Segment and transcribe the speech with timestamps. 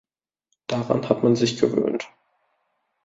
[0.65, 2.09] Daran hat man sich gewöhnt.